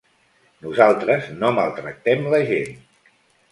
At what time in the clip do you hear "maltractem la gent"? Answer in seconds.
1.59-2.75